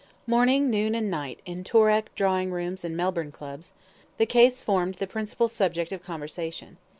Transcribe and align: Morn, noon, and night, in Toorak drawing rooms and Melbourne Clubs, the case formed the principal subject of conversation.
Morn, 0.25 0.49
noon, 0.71 0.95
and 0.95 1.11
night, 1.11 1.39
in 1.45 1.63
Toorak 1.63 2.05
drawing 2.15 2.49
rooms 2.51 2.83
and 2.83 2.97
Melbourne 2.97 3.31
Clubs, 3.31 3.71
the 4.17 4.25
case 4.25 4.59
formed 4.59 4.95
the 4.95 5.05
principal 5.05 5.47
subject 5.47 5.91
of 5.91 6.01
conversation. 6.01 6.77